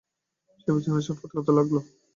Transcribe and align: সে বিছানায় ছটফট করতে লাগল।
সে 0.59 0.69
বিছানায় 0.75 1.05
ছটফট 1.07 1.29
করতে 1.33 1.51
লাগল। 1.57 1.75